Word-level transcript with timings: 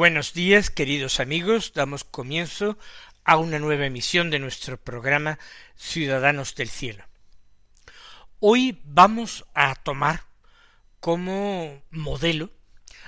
Buenos 0.00 0.32
días, 0.32 0.70
queridos 0.70 1.20
amigos. 1.20 1.74
Damos 1.74 2.04
comienzo 2.04 2.78
a 3.22 3.36
una 3.36 3.58
nueva 3.58 3.84
emisión 3.84 4.30
de 4.30 4.38
nuestro 4.38 4.78
programa 4.78 5.38
Ciudadanos 5.76 6.54
del 6.54 6.70
Cielo. 6.70 7.04
Hoy 8.38 8.80
vamos 8.82 9.44
a 9.52 9.74
tomar 9.74 10.24
como 11.00 11.82
modelo 11.90 12.50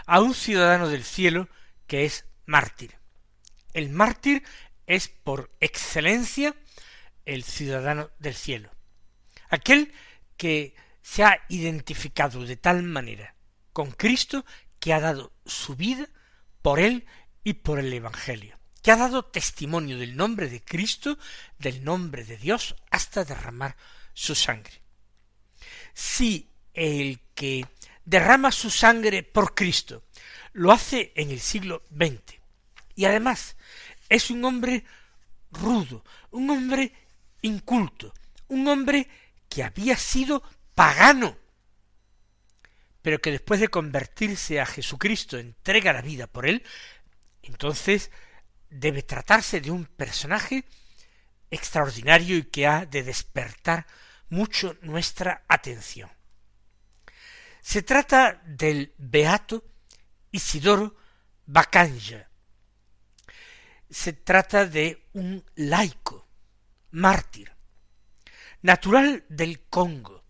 a 0.04 0.20
un 0.20 0.34
ciudadano 0.34 0.90
del 0.90 1.02
cielo 1.02 1.48
que 1.86 2.04
es 2.04 2.26
mártir. 2.44 2.98
El 3.72 3.88
mártir 3.88 4.42
es 4.86 5.08
por 5.08 5.50
excelencia 5.60 6.54
el 7.24 7.42
ciudadano 7.42 8.10
del 8.18 8.34
cielo. 8.34 8.70
Aquel 9.48 9.94
que 10.36 10.74
se 11.00 11.24
ha 11.24 11.40
identificado 11.48 12.44
de 12.44 12.58
tal 12.58 12.82
manera 12.82 13.34
con 13.72 13.92
Cristo 13.92 14.44
que 14.78 14.92
ha 14.92 15.00
dado 15.00 15.32
su 15.46 15.74
vida 15.74 16.10
por 16.62 16.80
él 16.80 17.06
y 17.44 17.54
por 17.54 17.78
el 17.78 17.92
Evangelio, 17.92 18.58
que 18.82 18.92
ha 18.92 18.96
dado 18.96 19.24
testimonio 19.24 19.98
del 19.98 20.16
nombre 20.16 20.48
de 20.48 20.62
Cristo, 20.62 21.18
del 21.58 21.84
nombre 21.84 22.24
de 22.24 22.36
Dios, 22.36 22.76
hasta 22.90 23.24
derramar 23.24 23.76
su 24.14 24.34
sangre. 24.34 24.80
Si 25.92 26.48
el 26.72 27.20
que 27.34 27.66
derrama 28.04 28.50
su 28.50 28.70
sangre 28.70 29.22
por 29.22 29.54
Cristo 29.54 30.04
lo 30.52 30.72
hace 30.72 31.12
en 31.16 31.30
el 31.30 31.40
siglo 31.40 31.82
XX, 31.90 32.40
y 32.94 33.04
además 33.04 33.56
es 34.08 34.30
un 34.30 34.44
hombre 34.44 34.84
rudo, 35.50 36.04
un 36.30 36.50
hombre 36.50 36.92
inculto, 37.42 38.14
un 38.48 38.68
hombre 38.68 39.08
que 39.48 39.62
había 39.62 39.96
sido 39.96 40.42
pagano, 40.74 41.36
pero 43.02 43.20
que 43.20 43.32
después 43.32 43.60
de 43.60 43.68
convertirse 43.68 44.60
a 44.60 44.66
Jesucristo 44.66 45.38
entrega 45.38 45.92
la 45.92 46.02
vida 46.02 46.26
por 46.26 46.46
él, 46.46 46.64
entonces 47.42 48.10
debe 48.70 49.02
tratarse 49.02 49.60
de 49.60 49.70
un 49.70 49.84
personaje 49.84 50.64
extraordinario 51.50 52.36
y 52.38 52.44
que 52.44 52.66
ha 52.66 52.86
de 52.86 53.02
despertar 53.02 53.86
mucho 54.30 54.78
nuestra 54.80 55.44
atención. 55.48 56.10
Se 57.60 57.82
trata 57.82 58.40
del 58.46 58.94
beato 58.96 59.64
Isidoro 60.30 60.96
Bacanja. 61.44 62.28
Se 63.90 64.14
trata 64.14 64.64
de 64.64 65.08
un 65.12 65.44
laico, 65.54 66.26
mártir, 66.92 67.52
natural 68.62 69.24
del 69.28 69.60
Congo, 69.68 70.21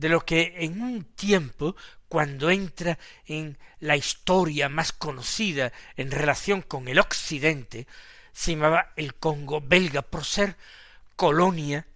de 0.00 0.08
lo 0.08 0.24
que 0.24 0.54
en 0.56 0.80
un 0.80 1.04
tiempo, 1.04 1.76
cuando 2.08 2.50
entra 2.50 2.98
en 3.26 3.58
la 3.80 3.98
historia 3.98 4.70
más 4.70 4.92
conocida 4.92 5.72
en 5.94 6.10
relación 6.10 6.62
con 6.62 6.88
el 6.88 6.98
occidente, 6.98 7.86
se 8.32 8.52
llamaba 8.52 8.94
el 8.96 9.14
Congo 9.14 9.60
belga 9.60 10.00
por 10.00 10.24
ser 10.24 10.56
colonia 11.16 11.86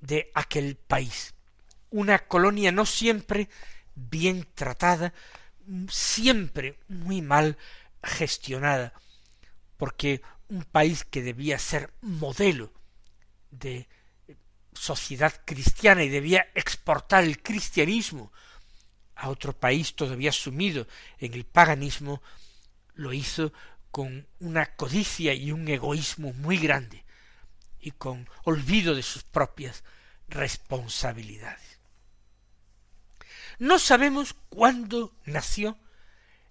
de 0.00 0.32
aquel 0.34 0.74
país. 0.74 1.34
Una 1.90 2.18
colonia 2.18 2.72
no 2.72 2.84
siempre 2.84 3.48
bien 3.94 4.44
tratada, 4.56 5.14
siempre 5.88 6.80
muy 6.88 7.22
mal 7.22 7.56
gestionada, 8.02 8.92
porque 9.76 10.20
un 10.48 10.64
país 10.64 11.04
que 11.04 11.22
debía 11.22 11.60
ser 11.60 11.92
modelo 12.00 12.72
de 13.52 13.88
sociedad 14.72 15.32
cristiana 15.44 16.02
y 16.02 16.08
debía 16.08 16.48
exportar 16.54 17.24
el 17.24 17.42
cristianismo 17.42 18.32
a 19.14 19.28
otro 19.28 19.52
país 19.52 19.94
todavía 19.94 20.32
sumido 20.32 20.86
en 21.18 21.34
el 21.34 21.44
paganismo, 21.44 22.22
lo 22.94 23.12
hizo 23.12 23.52
con 23.90 24.26
una 24.40 24.74
codicia 24.74 25.34
y 25.34 25.52
un 25.52 25.68
egoísmo 25.68 26.32
muy 26.32 26.56
grande 26.56 27.04
y 27.80 27.92
con 27.92 28.28
olvido 28.44 28.94
de 28.94 29.02
sus 29.02 29.22
propias 29.22 29.84
responsabilidades. 30.28 31.78
No 33.58 33.78
sabemos 33.78 34.34
cuándo 34.48 35.14
nació 35.24 35.78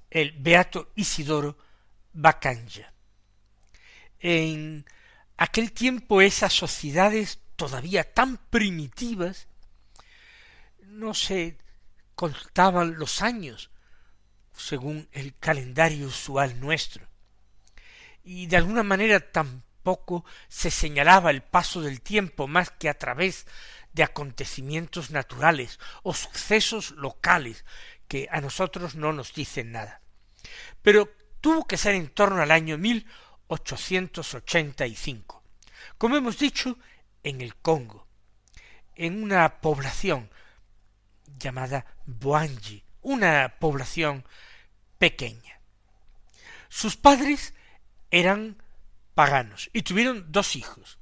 el 0.10 0.32
beato 0.34 0.92
Isidoro 0.96 1.58
Bacanja. 2.14 2.94
En 4.20 4.86
aquel 5.38 5.72
tiempo 5.72 6.22
esas 6.22 6.54
sociedades 6.54 7.41
todavía 7.62 8.04
tan 8.12 8.38
primitivas, 8.38 9.48
no 10.82 11.14
se 11.14 11.60
contaban 12.16 12.98
los 12.98 13.22
años 13.22 13.70
según 14.52 15.08
el 15.12 15.38
calendario 15.38 16.08
usual 16.08 16.60
nuestro. 16.60 17.08
Y 18.24 18.48
de 18.48 18.58
alguna 18.58 18.82
manera 18.82 19.20
tampoco 19.20 20.26
se 20.48 20.72
señalaba 20.72 21.30
el 21.30 21.44
paso 21.44 21.82
del 21.82 22.02
tiempo 22.02 22.48
más 22.48 22.72
que 22.72 22.90
a 22.90 22.98
través 22.98 23.46
de 23.94 24.02
acontecimientos 24.02 25.12
naturales 25.12 25.80
o 26.02 26.16
sucesos 26.16 26.90
locales 26.98 27.64
que 28.08 28.28
a 28.32 28.42
nosotros 28.42 28.96
no 28.96 29.14
nos 29.14 29.36
dicen 29.36 29.72
nada. 29.72 30.02
Pero 30.82 31.14
tuvo 31.42 31.68
que 31.68 31.78
ser 31.78 31.94
en 31.94 32.08
torno 32.08 32.42
al 32.42 32.50
año 32.50 32.80
1885. 32.80 35.44
Como 36.00 36.18
hemos 36.18 36.40
dicho, 36.40 36.80
en 37.24 37.42
el 37.42 37.56
Congo, 37.56 38.08
en 38.96 39.24
una 39.24 39.62
población 39.62 40.30
llamada 41.38 41.86
Boanji, 42.06 42.84
una 43.02 43.56
población 43.60 44.26
pequeña. 44.98 45.60
Sus 46.70 46.98
padres 46.98 47.54
eran 48.12 48.62
paganos 49.14 49.70
y 49.74 49.82
tuvieron 49.82 50.32
dos 50.32 50.56
hijos, 50.56 51.00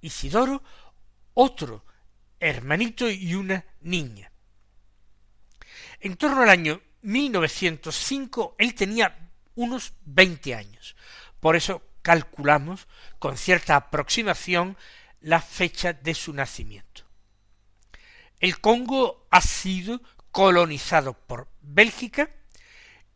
Isidoro, 0.00 0.62
otro 1.34 1.84
hermanito 2.40 3.08
y 3.08 3.34
una 3.34 3.64
niña. 3.80 4.32
En 6.00 6.16
torno 6.16 6.42
al 6.42 6.50
año 6.50 6.80
1905 7.02 8.56
él 8.58 8.74
tenía 8.74 9.30
unos 9.54 9.94
veinte 10.04 10.54
años. 10.54 10.96
Por 11.40 11.56
eso 11.56 11.82
calculamos 12.02 12.88
con 13.18 13.36
cierta 13.36 13.76
aproximación 13.76 14.76
la 15.22 15.40
fecha 15.40 15.92
de 15.92 16.14
su 16.14 16.32
nacimiento. 16.32 17.04
El 18.40 18.60
Congo 18.60 19.26
ha 19.30 19.40
sido 19.40 20.02
colonizado 20.30 21.14
por 21.14 21.48
Bélgica 21.60 22.28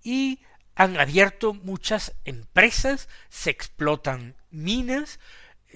y 0.02 0.40
han 0.76 1.00
abierto 1.00 1.54
muchas 1.54 2.14
empresas, 2.24 3.08
se 3.28 3.50
explotan 3.50 4.36
minas, 4.50 5.18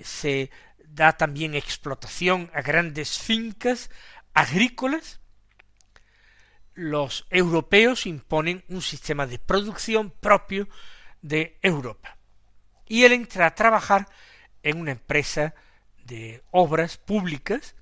se 0.02 0.50
da 0.78 1.16
también 1.16 1.54
explotación 1.54 2.50
a 2.54 2.62
grandes 2.62 3.18
fincas 3.18 3.90
agrícolas. 4.34 5.20
Los 6.74 7.26
europeos 7.30 8.06
imponen 8.06 8.64
un 8.68 8.82
sistema 8.82 9.26
de 9.26 9.38
producción 9.38 10.10
propio 10.10 10.68
de 11.22 11.58
Europa. 11.62 12.16
Y 12.86 13.04
él 13.04 13.12
entra 13.12 13.46
a 13.46 13.54
trabajar 13.54 14.06
en 14.62 14.78
una 14.78 14.92
empresa 14.92 15.54
de 16.10 16.42
obras 16.50 16.98
públicas 16.98 17.74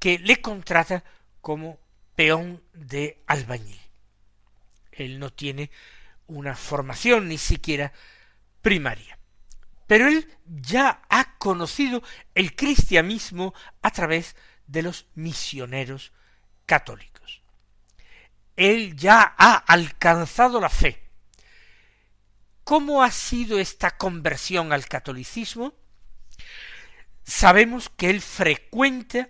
que 0.00 0.18
le 0.18 0.40
contrata 0.40 1.04
como 1.40 1.78
peón 2.16 2.62
de 2.72 3.22
albañil. 3.26 3.80
Él 4.90 5.20
no 5.20 5.32
tiene 5.32 5.70
una 6.26 6.56
formación 6.56 7.28
ni 7.28 7.38
siquiera 7.38 7.92
primaria. 8.62 9.18
Pero 9.86 10.08
él 10.08 10.26
ya 10.46 11.02
ha 11.10 11.36
conocido 11.36 12.02
el 12.34 12.56
cristianismo 12.56 13.54
a 13.82 13.90
través 13.90 14.34
de 14.66 14.82
los 14.82 15.06
misioneros 15.14 16.12
católicos. 16.64 17.42
Él 18.56 18.96
ya 18.96 19.34
ha 19.36 19.56
alcanzado 19.56 20.60
la 20.60 20.70
fe 20.70 21.04
¿Cómo 22.64 23.02
ha 23.02 23.10
sido 23.10 23.58
esta 23.58 23.98
conversión 23.98 24.72
al 24.72 24.88
catolicismo? 24.88 25.74
Sabemos 27.24 27.88
que 27.88 28.10
él 28.10 28.20
frecuenta 28.20 29.28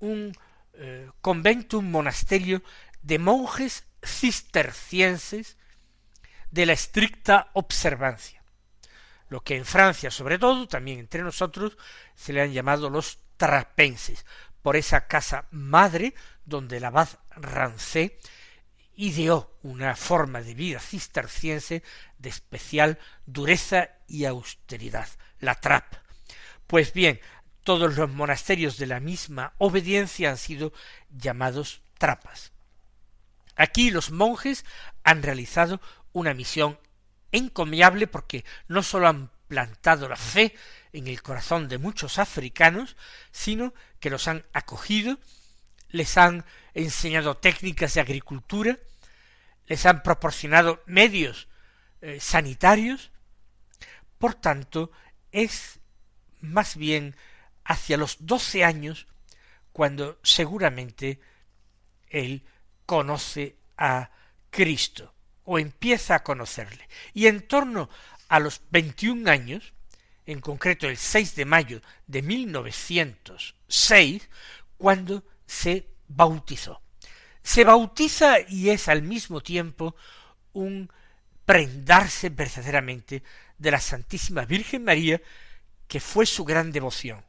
un 0.00 0.36
eh, 0.74 1.10
convento, 1.20 1.78
un 1.78 1.90
monasterio 1.90 2.62
de 3.02 3.18
monjes 3.18 3.84
cistercienses 4.02 5.56
de 6.50 6.66
la 6.66 6.72
estricta 6.72 7.50
observancia, 7.54 8.42
lo 9.28 9.42
que 9.42 9.56
en 9.56 9.64
Francia 9.64 10.10
sobre 10.10 10.38
todo, 10.38 10.68
también 10.68 11.00
entre 11.00 11.22
nosotros, 11.22 11.76
se 12.14 12.32
le 12.32 12.42
han 12.42 12.52
llamado 12.52 12.90
los 12.90 13.18
trapenses, 13.36 14.24
por 14.62 14.76
esa 14.76 15.06
casa 15.06 15.46
madre 15.50 16.14
donde 16.46 16.78
el 16.78 16.84
abad 16.84 17.08
Rancé 17.36 18.18
ideó 18.96 19.58
una 19.62 19.94
forma 19.96 20.40
de 20.40 20.54
vida 20.54 20.80
cisterciense 20.80 21.82
de 22.18 22.28
especial 22.28 22.98
dureza 23.26 23.90
y 24.06 24.24
austeridad, 24.24 25.08
la 25.40 25.56
trap. 25.56 26.03
Pues 26.66 26.92
bien, 26.92 27.20
todos 27.62 27.96
los 27.96 28.10
monasterios 28.10 28.76
de 28.76 28.86
la 28.86 29.00
misma 29.00 29.54
obediencia 29.58 30.30
han 30.30 30.38
sido 30.38 30.72
llamados 31.10 31.82
trapas. 31.98 32.52
Aquí 33.56 33.90
los 33.90 34.10
monjes 34.10 34.64
han 35.02 35.22
realizado 35.22 35.80
una 36.12 36.34
misión 36.34 36.78
encomiable 37.32 38.06
porque 38.06 38.44
no 38.68 38.82
sólo 38.82 39.08
han 39.08 39.30
plantado 39.48 40.08
la 40.08 40.16
fe 40.16 40.54
en 40.92 41.08
el 41.08 41.22
corazón 41.22 41.68
de 41.68 41.78
muchos 41.78 42.18
africanos, 42.18 42.96
sino 43.30 43.74
que 44.00 44.10
los 44.10 44.28
han 44.28 44.44
acogido, 44.52 45.18
les 45.88 46.16
han 46.16 46.44
enseñado 46.74 47.36
técnicas 47.36 47.94
de 47.94 48.00
agricultura, 48.00 48.78
les 49.66 49.86
han 49.86 50.02
proporcionado 50.02 50.82
medios 50.86 51.48
eh, 52.00 52.18
sanitarios, 52.20 53.10
por 54.18 54.34
tanto, 54.34 54.90
es 55.32 55.80
más 56.44 56.76
bien 56.76 57.16
hacia 57.64 57.96
los 57.96 58.18
doce 58.20 58.64
años 58.64 59.06
cuando 59.72 60.18
seguramente 60.22 61.18
él 62.08 62.44
conoce 62.86 63.56
a 63.76 64.10
Cristo 64.50 65.12
o 65.44 65.58
empieza 65.58 66.14
a 66.14 66.22
conocerle. 66.22 66.88
Y 67.12 67.26
en 67.26 67.46
torno 67.46 67.90
a 68.28 68.38
los 68.38 68.62
veintiún 68.70 69.28
años, 69.28 69.74
en 70.26 70.40
concreto 70.40 70.88
el 70.88 70.96
6 70.96 71.36
de 71.36 71.44
mayo 71.44 71.82
de 72.06 72.22
1906, 72.22 74.28
cuando 74.78 75.22
se 75.46 75.86
bautizó. 76.08 76.80
Se 77.42 77.64
bautiza 77.64 78.36
y 78.48 78.70
es 78.70 78.88
al 78.88 79.02
mismo 79.02 79.42
tiempo 79.42 79.94
un 80.52 80.90
prendarse 81.44 82.30
verdaderamente 82.30 83.22
de 83.58 83.70
la 83.70 83.80
Santísima 83.80 84.46
Virgen 84.46 84.84
María, 84.84 85.20
que 85.88 86.00
fue 86.00 86.26
su 86.26 86.44
gran 86.44 86.72
devoción, 86.72 87.24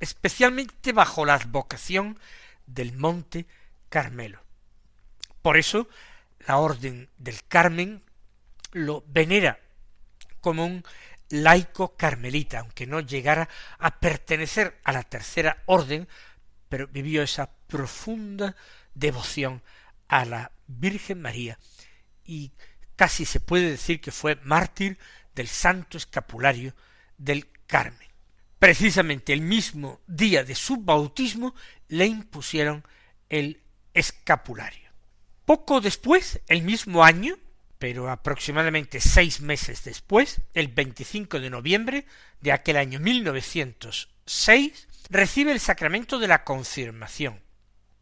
especialmente 0.00 0.92
bajo 0.92 1.24
la 1.24 1.34
advocación 1.34 2.18
del 2.66 2.92
Monte 2.96 3.46
Carmelo. 3.88 4.42
Por 5.42 5.56
eso 5.56 5.88
la 6.46 6.58
Orden 6.58 7.08
del 7.16 7.44
Carmen 7.46 8.02
lo 8.72 9.04
venera 9.08 9.60
como 10.40 10.64
un 10.64 10.84
laico 11.30 11.96
carmelita, 11.96 12.60
aunque 12.60 12.86
no 12.86 13.00
llegara 13.00 13.48
a 13.78 13.98
pertenecer 13.98 14.80
a 14.84 14.92
la 14.92 15.02
tercera 15.02 15.62
orden, 15.66 16.08
pero 16.68 16.86
vivió 16.86 17.22
esa 17.22 17.50
profunda 17.66 18.56
devoción 18.94 19.62
a 20.08 20.24
la 20.24 20.52
Virgen 20.66 21.20
María 21.20 21.58
y 22.24 22.52
casi 22.96 23.24
se 23.24 23.40
puede 23.40 23.70
decir 23.70 24.00
que 24.00 24.12
fue 24.12 24.36
mártir 24.36 24.98
del 25.34 25.48
santo 25.48 25.96
escapulario 25.96 26.74
del 27.16 27.48
Carmen. 27.68 28.08
Precisamente 28.58 29.32
el 29.32 29.42
mismo 29.42 30.00
día 30.08 30.42
de 30.42 30.56
su 30.56 30.78
bautismo 30.78 31.54
le 31.86 32.06
impusieron 32.06 32.82
el 33.28 33.60
escapulario. 33.94 34.90
Poco 35.44 35.80
después, 35.80 36.40
el 36.48 36.62
mismo 36.62 37.04
año, 37.04 37.38
pero 37.78 38.10
aproximadamente 38.10 39.00
seis 39.00 39.40
meses 39.40 39.84
después, 39.84 40.40
el 40.54 40.68
25 40.68 41.38
de 41.38 41.50
noviembre 41.50 42.06
de 42.40 42.50
aquel 42.50 42.76
año 42.78 42.98
1906, 42.98 44.88
recibe 45.10 45.52
el 45.52 45.60
sacramento 45.60 46.18
de 46.18 46.26
la 46.26 46.42
confirmación 46.42 47.40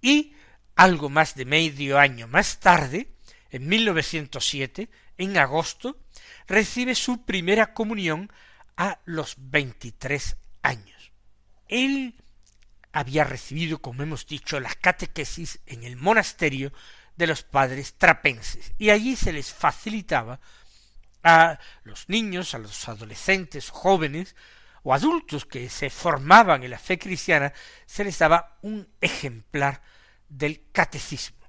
y 0.00 0.32
algo 0.74 1.10
más 1.10 1.34
de 1.34 1.44
medio 1.44 1.98
año 1.98 2.28
más 2.28 2.60
tarde, 2.60 3.08
en 3.50 3.68
1907, 3.68 4.88
en 5.18 5.36
agosto, 5.38 5.98
recibe 6.46 6.94
su 6.94 7.24
primera 7.24 7.74
comunión 7.74 8.30
a 8.76 9.00
los 9.04 9.34
veintitrés 9.38 10.36
años. 10.62 11.12
Él 11.68 12.14
había 12.92 13.24
recibido, 13.24 13.78
como 13.78 14.02
hemos 14.02 14.26
dicho, 14.26 14.58
la 14.60 14.74
catequesis 14.74 15.60
en 15.66 15.82
el 15.84 15.96
monasterio 15.96 16.72
de 17.16 17.26
los 17.26 17.42
padres 17.42 17.94
trapenses, 17.94 18.72
y 18.78 18.90
allí 18.90 19.16
se 19.16 19.32
les 19.32 19.52
facilitaba 19.52 20.40
a 21.22 21.58
los 21.82 22.08
niños, 22.08 22.54
a 22.54 22.58
los 22.58 22.88
adolescentes, 22.88 23.70
jóvenes 23.70 24.36
o 24.82 24.94
adultos 24.94 25.44
que 25.44 25.68
se 25.68 25.90
formaban 25.90 26.62
en 26.62 26.70
la 26.70 26.78
fe 26.78 26.98
cristiana, 26.98 27.52
se 27.86 28.04
les 28.04 28.18
daba 28.18 28.58
un 28.62 28.88
ejemplar 29.00 29.82
del 30.28 30.70
catecismo. 30.70 31.44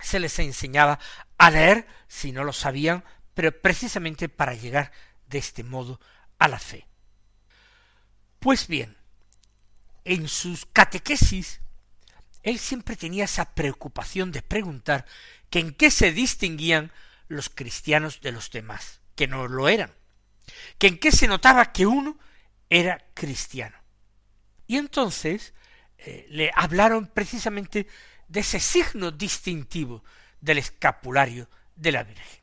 Se 0.00 0.20
les 0.20 0.38
enseñaba 0.38 0.98
a 1.38 1.50
leer, 1.50 1.86
si 2.08 2.32
no 2.32 2.44
lo 2.44 2.52
sabían, 2.52 3.04
pero 3.34 3.52
precisamente 3.62 4.28
para 4.28 4.54
llegar 4.54 4.92
de 5.26 5.38
este 5.38 5.64
modo 5.64 6.00
a 6.42 6.48
la 6.48 6.58
fe. 6.58 6.88
Pues 8.40 8.66
bien, 8.66 8.96
en 10.04 10.26
sus 10.26 10.66
catequesis 10.66 11.60
él 12.42 12.58
siempre 12.58 12.96
tenía 12.96 13.26
esa 13.26 13.54
preocupación 13.54 14.32
de 14.32 14.42
preguntar 14.42 15.06
que 15.50 15.60
en 15.60 15.72
qué 15.72 15.92
se 15.92 16.10
distinguían 16.10 16.90
los 17.28 17.48
cristianos 17.48 18.20
de 18.20 18.32
los 18.32 18.50
demás, 18.50 19.00
que 19.14 19.28
no 19.28 19.46
lo 19.46 19.68
eran, 19.68 19.92
que 20.78 20.88
en 20.88 20.98
qué 20.98 21.12
se 21.12 21.28
notaba 21.28 21.72
que 21.72 21.86
uno 21.86 22.18
era 22.68 23.04
cristiano. 23.14 23.76
Y 24.66 24.78
entonces 24.78 25.54
eh, 25.98 26.26
le 26.28 26.50
hablaron 26.56 27.06
precisamente 27.06 27.86
de 28.26 28.40
ese 28.40 28.58
signo 28.58 29.12
distintivo 29.12 30.02
del 30.40 30.58
escapulario 30.58 31.48
de 31.76 31.92
la 31.92 32.02
Virgen. 32.02 32.40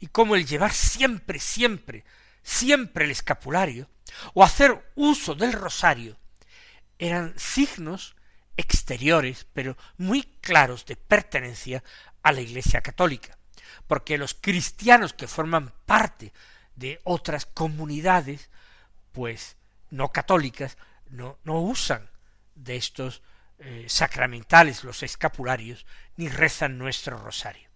Y 0.00 0.06
cómo 0.06 0.34
el 0.34 0.46
llevar 0.46 0.72
siempre, 0.72 1.38
siempre, 1.38 2.04
siempre 2.48 3.04
el 3.04 3.10
escapulario, 3.10 3.90
o 4.32 4.42
hacer 4.42 4.90
uso 4.94 5.34
del 5.34 5.52
rosario, 5.52 6.16
eran 6.98 7.34
signos 7.38 8.16
exteriores, 8.56 9.46
pero 9.52 9.76
muy 9.98 10.22
claros 10.40 10.86
de 10.86 10.96
pertenencia 10.96 11.84
a 12.22 12.32
la 12.32 12.40
Iglesia 12.40 12.80
católica, 12.80 13.36
porque 13.86 14.16
los 14.16 14.32
cristianos 14.32 15.12
que 15.12 15.28
forman 15.28 15.74
parte 15.84 16.32
de 16.74 17.00
otras 17.04 17.44
comunidades, 17.44 18.48
pues 19.12 19.56
no 19.90 20.10
católicas, 20.10 20.78
no, 21.10 21.38
no 21.44 21.60
usan 21.60 22.08
de 22.54 22.76
estos 22.76 23.22
eh, 23.58 23.84
sacramentales, 23.88 24.84
los 24.84 25.02
escapularios, 25.02 25.84
ni 26.16 26.28
rezan 26.28 26.78
nuestro 26.78 27.18
rosario. 27.18 27.68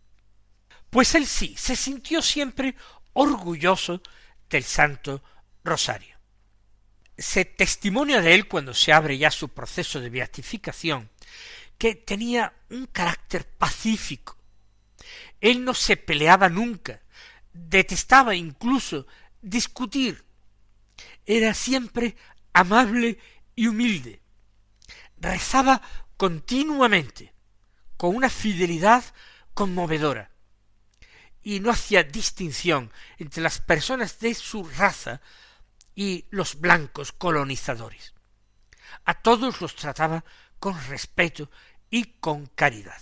Pues 0.89 1.15
él 1.15 1.27
sí, 1.27 1.55
se 1.59 1.77
sintió 1.77 2.23
siempre 2.23 2.75
orgulloso 3.13 4.01
del 4.53 4.65
Santo 4.65 5.23
Rosario 5.65 6.13
se 7.23 7.45
testimonia 7.45 8.21
de 8.21 8.35
él 8.35 8.49
cuando 8.49 8.75
se 8.75 8.93
abre 8.93 9.17
ya 9.17 9.31
su 9.31 9.49
proceso 9.51 10.01
de 10.01 10.11
beatificación, 10.11 11.09
que 11.79 11.95
tenía 11.95 12.53
un 12.71 12.87
carácter 12.87 13.47
pacífico. 13.47 14.37
Él 15.41 15.65
no 15.65 15.73
se 15.73 15.97
peleaba 15.97 16.49
nunca, 16.49 17.01
detestaba 17.53 18.35
incluso 18.35 19.07
discutir. 19.41 20.25
Era 21.25 21.55
siempre 21.55 22.17
amable 22.53 23.19
y 23.55 23.69
humilde. 23.69 24.21
Rezaba 25.19 25.81
continuamente, 26.17 27.33
con 27.97 28.17
una 28.17 28.31
fidelidad 28.31 29.05
conmovedora, 29.55 30.32
y 31.43 31.61
no 31.61 31.71
hacía 31.71 32.03
distinción 32.03 32.93
entre 33.19 33.43
las 33.43 33.61
personas 33.61 34.19
de 34.21 34.35
su 34.35 34.65
raza 34.65 35.21
y 35.95 36.27
los 36.31 36.61
blancos 36.61 37.13
colonizadores. 37.13 38.15
A 39.05 39.15
todos 39.15 39.61
los 39.61 39.75
trataba 39.75 40.25
con 40.59 40.81
respeto 40.89 41.51
y 41.91 42.05
con 42.21 42.47
caridad. 42.47 43.01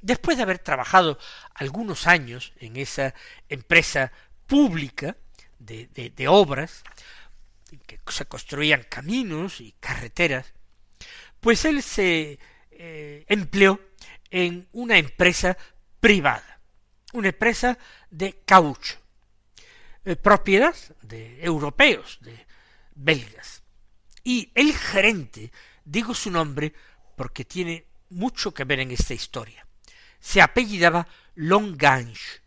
Después 0.00 0.36
de 0.36 0.42
haber 0.42 0.58
trabajado 0.58 1.18
algunos 1.54 2.06
años 2.06 2.52
en 2.56 2.76
esa 2.76 3.14
empresa 3.48 4.10
pública 4.46 5.16
de, 5.58 6.26
obras, 6.28 6.82
en 7.70 7.78
que 7.80 8.00
se 8.08 8.26
construían 8.26 8.84
caminos 8.88 9.60
y 9.60 9.72
carreteras, 9.78 10.52
pues 11.40 11.64
él 11.64 11.82
se 11.82 12.38
eh, 12.70 13.24
empleó 13.28 13.80
en 14.30 14.68
una 14.72 14.98
empresa 14.98 15.56
privada, 16.00 16.51
una 17.12 17.28
empresa 17.28 17.78
de 18.10 18.40
caucho, 18.44 18.98
eh, 20.04 20.16
propiedad 20.16 20.74
de 21.02 21.42
europeos, 21.44 22.18
de 22.20 22.46
belgas. 22.94 23.62
Y 24.24 24.50
el 24.54 24.72
gerente, 24.74 25.52
digo 25.84 26.14
su 26.14 26.30
nombre 26.30 26.72
porque 27.16 27.44
tiene 27.44 27.86
mucho 28.10 28.52
que 28.52 28.64
ver 28.64 28.80
en 28.80 28.90
esta 28.90 29.14
historia, 29.14 29.66
se 30.20 30.40
apellidaba 30.40 31.06
Longange. 31.34 32.42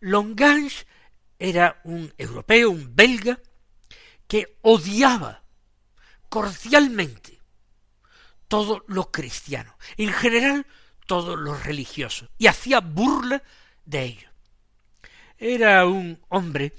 Longange 0.00 0.86
era 1.38 1.80
un 1.84 2.12
europeo, 2.18 2.70
un 2.70 2.94
belga, 2.94 3.38
que 4.26 4.58
odiaba 4.62 5.42
cordialmente 6.28 7.40
todo 8.48 8.84
lo 8.86 9.10
cristiano, 9.10 9.76
en 9.96 10.12
general 10.12 10.66
todo 11.06 11.36
lo 11.36 11.54
religioso, 11.54 12.28
y 12.38 12.46
hacía 12.46 12.80
burla 12.80 13.42
de 13.84 14.02
ello. 14.02 14.28
Era 15.38 15.86
un 15.86 16.20
hombre 16.28 16.72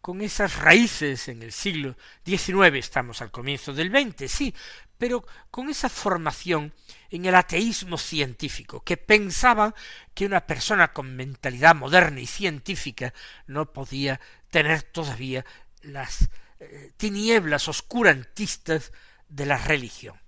con 0.00 0.22
esas 0.22 0.56
raíces 0.56 1.28
en 1.28 1.42
el 1.42 1.52
siglo 1.52 1.96
XIX, 2.24 2.74
estamos 2.74 3.20
al 3.22 3.30
comienzo 3.30 3.72
del 3.72 3.90
XX, 3.90 4.30
sí, 4.30 4.54
pero 4.98 5.24
con 5.50 5.70
esa 5.70 5.88
formación 5.88 6.74
en 7.10 7.24
el 7.24 7.34
ateísmo 7.34 7.96
científico, 7.98 8.82
que 8.82 8.96
pensaba 8.96 9.74
que 10.14 10.26
una 10.26 10.46
persona 10.46 10.92
con 10.92 11.16
mentalidad 11.16 11.74
moderna 11.74 12.20
y 12.20 12.26
científica 12.26 13.14
no 13.46 13.72
podía 13.72 14.20
tener 14.50 14.82
todavía 14.82 15.44
las 15.82 16.28
eh, 16.60 16.92
tinieblas 16.96 17.68
oscurantistas 17.68 18.92
de 19.28 19.46
la 19.46 19.56
religión. 19.56 20.20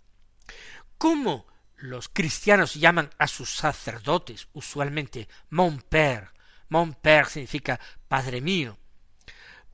¿Cómo 0.96 1.46
los 1.82 2.08
cristianos 2.08 2.74
llaman 2.74 3.10
a 3.18 3.26
sus 3.26 3.50
sacerdotes 3.50 4.48
usualmente 4.52 5.28
mon 5.50 5.80
père? 5.80 6.32
Mon 6.68 6.94
père 6.94 7.28
significa 7.28 7.80
Padre 8.06 8.40
mío. 8.40 8.78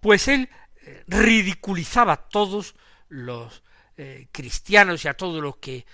Pues 0.01 0.27
él 0.29 0.49
eh, 0.83 1.05
ridiculizaba 1.07 2.15
a 2.15 2.29
todos 2.29 2.75
los 3.09 3.63
eh, 3.99 4.29
cristianos 4.33 5.05
y 5.05 5.09
a 5.09 5.15
todo 5.15 5.41
lo 5.41 5.61
que 5.61 5.85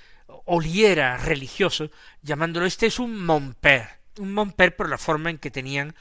oliera 0.47 1.16
religioso, 1.16 1.90
llamándolo 2.23 2.66
este 2.66 2.87
es 2.87 2.99
un 2.99 3.25
monper, 3.25 3.88
un 4.18 4.33
monper 4.33 4.76
por 4.76 4.88
la 4.88 4.99
forma 4.99 5.30
en 5.30 5.38
que 5.38 5.50
tenían 5.50 5.97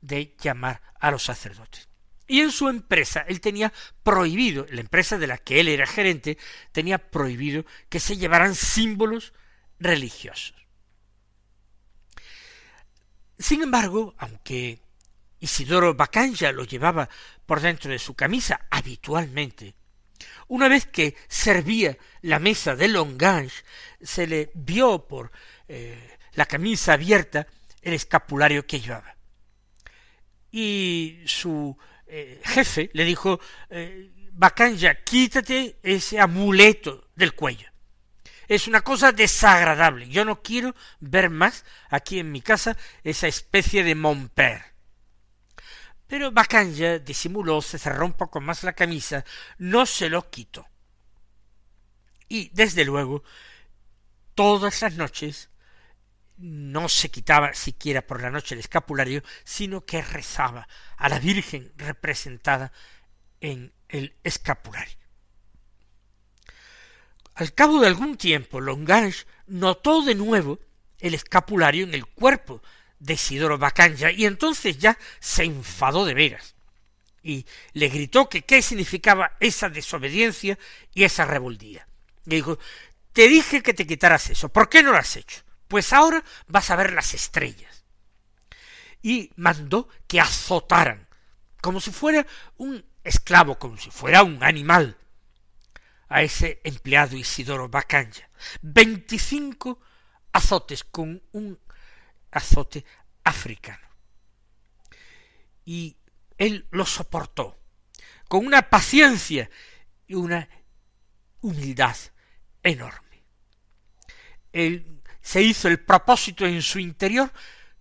de 0.00 0.36
llamar 0.40 0.80
a 1.00 1.10
los 1.10 1.24
sacerdotes. 1.24 1.88
Y 2.28 2.40
en 2.40 2.52
su 2.52 2.68
empresa 2.68 3.24
él 3.26 3.40
tenía 3.40 3.72
prohibido, 4.04 4.66
la 4.70 4.80
empresa 4.80 5.18
de 5.18 5.26
la 5.26 5.38
que 5.38 5.58
él 5.58 5.68
era 5.68 5.86
gerente, 5.86 6.38
tenía 6.70 6.98
prohibido 6.98 7.64
que 7.88 7.98
se 7.98 8.16
llevaran 8.16 8.54
símbolos 8.54 9.32
religiosos. 9.78 10.54
Sin 13.38 13.62
embargo, 13.62 14.14
aunque 14.18 14.80
Isidoro 15.40 15.94
Bacanja 15.94 16.52
lo 16.52 16.64
llevaba 16.64 17.08
por 17.44 17.60
dentro 17.60 17.90
de 17.90 17.98
su 17.98 18.14
camisa 18.14 18.66
habitualmente, 18.70 19.74
una 20.48 20.68
vez 20.68 20.86
que 20.86 21.14
servía 21.28 21.96
la 22.22 22.38
mesa 22.38 22.74
de 22.74 22.88
Longange, 22.88 23.64
se 24.00 24.26
le 24.26 24.50
vio 24.54 25.06
por 25.06 25.30
eh, 25.68 26.18
la 26.34 26.46
camisa 26.46 26.94
abierta 26.94 27.46
el 27.82 27.94
escapulario 27.94 28.66
que 28.66 28.80
llevaba. 28.80 29.16
Y 30.50 31.20
su 31.26 31.76
eh, 32.06 32.40
jefe 32.44 32.90
le 32.94 33.04
dijo, 33.04 33.38
eh, 33.68 34.12
Bacanja, 34.32 34.94
quítate 35.02 35.78
ese 35.82 36.20
amuleto 36.20 37.08
del 37.14 37.34
cuello. 37.34 37.68
Es 38.48 38.68
una 38.68 38.82
cosa 38.82 39.12
desagradable. 39.12 40.08
Yo 40.08 40.24
no 40.24 40.42
quiero 40.42 40.74
ver 41.00 41.30
más 41.30 41.64
aquí 41.88 42.18
en 42.18 42.32
mi 42.32 42.40
casa 42.40 42.76
esa 43.02 43.26
especie 43.26 43.82
de 43.82 43.94
monper. 43.94 44.76
Pero 46.06 46.30
Bacanja 46.30 46.98
disimuló, 46.98 47.60
se 47.60 47.78
cerró 47.78 48.06
un 48.06 48.12
poco 48.12 48.40
más 48.40 48.62
la 48.62 48.74
camisa, 48.74 49.24
no 49.58 49.86
se 49.86 50.08
lo 50.08 50.30
quitó. 50.30 50.66
Y 52.28 52.50
desde 52.50 52.84
luego, 52.84 53.24
todas 54.34 54.82
las 54.82 54.94
noches 54.94 55.50
no 56.36 56.88
se 56.88 57.10
quitaba 57.10 57.54
siquiera 57.54 58.06
por 58.06 58.20
la 58.20 58.30
noche 58.30 58.54
el 58.54 58.60
escapulario, 58.60 59.22
sino 59.44 59.84
que 59.84 60.02
rezaba 60.02 60.68
a 60.96 61.08
la 61.08 61.18
Virgen 61.18 61.72
representada 61.76 62.72
en 63.40 63.72
el 63.88 64.16
escapulario. 64.22 65.05
Al 67.36 67.52
cabo 67.52 67.80
de 67.80 67.86
algún 67.86 68.16
tiempo, 68.16 68.62
Longange 68.62 69.26
notó 69.46 70.00
de 70.00 70.14
nuevo 70.14 70.58
el 70.98 71.12
escapulario 71.12 71.84
en 71.84 71.92
el 71.92 72.06
cuerpo 72.06 72.62
de 72.98 73.12
Isidoro 73.12 73.58
Bacanja, 73.58 74.10
y 74.10 74.24
entonces 74.24 74.78
ya 74.78 74.96
se 75.20 75.44
enfadó 75.44 76.06
de 76.06 76.14
veras, 76.14 76.54
y 77.22 77.44
le 77.74 77.88
gritó 77.88 78.30
que 78.30 78.40
qué 78.40 78.62
significaba 78.62 79.36
esa 79.38 79.68
desobediencia 79.68 80.58
y 80.94 81.04
esa 81.04 81.26
rebeldía. 81.26 81.86
Le 82.24 82.36
dijo, 82.36 82.58
te 83.12 83.28
dije 83.28 83.62
que 83.62 83.74
te 83.74 83.86
quitaras 83.86 84.30
eso, 84.30 84.48
¿por 84.48 84.70
qué 84.70 84.82
no 84.82 84.92
lo 84.92 84.98
has 84.98 85.14
hecho? 85.16 85.42
Pues 85.68 85.92
ahora 85.92 86.24
vas 86.46 86.70
a 86.70 86.76
ver 86.76 86.94
las 86.94 87.12
estrellas. 87.12 87.84
Y 89.02 89.30
mandó 89.36 89.90
que 90.06 90.20
azotaran, 90.22 91.06
como 91.60 91.82
si 91.82 91.90
fuera 91.90 92.26
un 92.56 92.82
esclavo, 93.04 93.58
como 93.58 93.76
si 93.76 93.90
fuera 93.90 94.22
un 94.22 94.42
animal, 94.42 94.96
a 96.08 96.22
ese 96.22 96.60
empleado 96.64 97.16
Isidoro 97.16 97.68
Bacanja. 97.68 98.28
Veinticinco 98.62 99.80
azotes 100.32 100.84
con 100.84 101.22
un 101.32 101.58
azote 102.30 102.84
africano. 103.24 103.88
Y 105.64 105.96
él 106.38 106.66
lo 106.70 106.86
soportó 106.86 107.58
con 108.28 108.46
una 108.46 108.68
paciencia 108.68 109.50
y 110.06 110.14
una 110.14 110.48
humildad 111.40 111.96
enorme. 112.62 113.24
Él 114.52 115.02
se 115.20 115.42
hizo 115.42 115.68
el 115.68 115.80
propósito 115.80 116.46
en 116.46 116.62
su 116.62 116.78
interior 116.78 117.32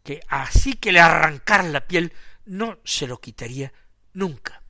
que 0.04 0.22
así 0.28 0.74
que 0.74 0.92
le 0.92 1.00
arrancara 1.00 1.64
la 1.64 1.88
piel 1.88 2.14
no 2.46 2.80
se 2.84 3.08
lo 3.08 3.20
quitaría 3.20 3.74
nunca. 4.14 4.62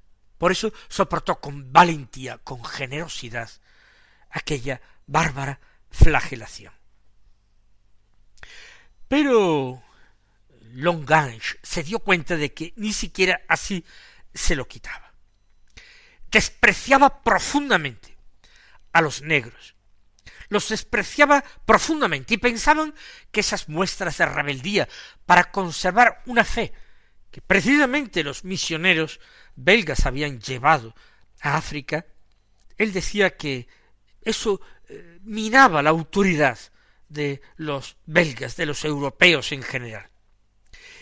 Por 0.46 0.52
eso 0.52 0.72
soportó 0.90 1.42
con 1.42 1.74
valentía, 1.74 2.38
con 2.38 2.64
generosidad, 2.64 3.50
aquella 4.30 4.80
bárbara 5.08 5.60
flagelación. 5.90 6.72
Pero 9.08 9.82
Longange 10.74 11.58
se 11.64 11.82
dio 11.82 11.98
cuenta 11.98 12.38
de 12.38 12.54
que 12.54 12.74
ni 12.76 12.94
siquiera 12.94 13.42
así 13.48 13.84
se 14.36 14.56
lo 14.56 14.68
quitaba. 14.68 15.16
Despreciaba 16.30 17.24
profundamente 17.24 18.16
a 18.94 19.02
los 19.02 19.24
negros. 19.24 19.76
Los 20.50 20.70
despreciaba 20.70 21.44
profundamente 21.66 22.36
y 22.36 22.38
pensaban 22.38 22.94
que 23.32 23.40
esas 23.40 23.68
muestras 23.68 24.20
de 24.20 24.28
rebeldía 24.28 24.88
para 25.26 25.52
conservar 25.52 26.22
una 26.28 26.44
fe 26.44 26.72
precisamente 27.42 28.24
los 28.24 28.44
misioneros 28.44 29.20
belgas 29.56 30.06
habían 30.06 30.40
llevado 30.40 30.96
a 31.42 31.58
África, 31.58 32.06
él 32.78 32.94
decía 32.94 33.36
que 33.38 33.68
eso 34.22 34.62
eh, 34.90 35.20
minaba 35.24 35.82
la 35.82 35.92
autoridad 35.92 36.58
de 37.08 37.42
los 37.58 37.98
belgas, 38.06 38.56
de 38.56 38.66
los 38.66 38.84
europeos 38.84 39.52
en 39.52 39.64
general. 39.64 40.10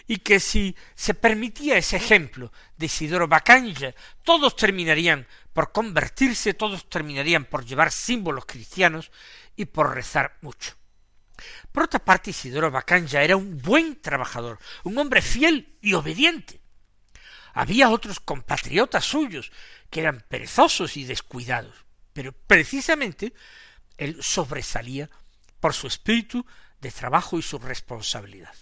Y 0.06 0.18
que 0.18 0.40
si 0.40 0.76
se 0.96 1.14
permitía 1.14 1.78
ese 1.78 1.96
ejemplo 1.96 2.52
de 2.78 2.88
Isidoro 2.88 3.28
Bacanja, 3.28 3.96
todos 4.24 4.56
terminarían 4.56 5.26
por 5.54 5.72
convertirse, 5.72 6.54
todos 6.54 6.90
terminarían 6.90 7.46
por 7.46 7.66
llevar 7.66 7.92
símbolos 7.92 8.46
cristianos 8.46 9.12
y 9.56 9.66
por 9.66 9.96
rezar 9.96 10.38
mucho. 10.42 10.76
Por 11.74 11.84
otra 11.84 12.00
parte, 12.00 12.30
Isidoro 12.30 12.70
Bacanja 12.70 13.24
era 13.24 13.36
un 13.36 13.60
buen 13.60 14.00
trabajador, 14.00 14.60
un 14.84 14.96
hombre 15.00 15.24
fiel 15.24 15.76
y 15.82 15.96
obediente. 15.96 16.62
Había 17.54 17.90
otros 17.90 18.20
compatriotas 18.20 19.04
suyos 19.06 19.52
que 19.90 20.02
eran 20.02 20.24
perezosos 20.30 20.96
y 20.98 21.04
descuidados, 21.04 21.76
pero 22.14 22.32
precisamente 22.32 23.34
él 23.98 24.22
sobresalía 24.22 25.10
por 25.60 25.74
su 25.74 25.88
espíritu 25.88 26.46
de 26.80 26.92
trabajo 26.92 27.40
y 27.40 27.42
su 27.42 27.58
responsabilidad. 27.58 28.54